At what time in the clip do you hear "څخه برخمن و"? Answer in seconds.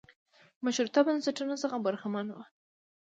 1.63-2.35